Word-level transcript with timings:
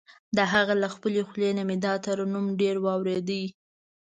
د 0.37 0.39
هغه 0.53 0.73
له 0.81 0.87
خپلې 0.95 1.21
خولې 1.27 1.49
نه 1.57 1.63
مې 1.67 1.77
دا 1.85 1.93
ترنم 2.05 2.45
ډېر 2.61 2.75
اورېده. 2.95 3.41